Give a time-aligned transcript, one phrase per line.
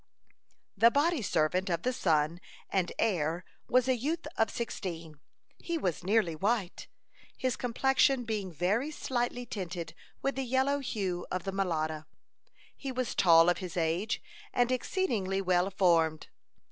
[0.75, 5.19] The body servant of the son and heir was a youth of sixteen.
[5.59, 6.87] He was nearly white,
[7.37, 9.93] his complexion being very slightly tinted
[10.23, 12.05] with the yellow hue of the mulatto.
[12.75, 16.29] He was tall of his age, and exceedingly well formed.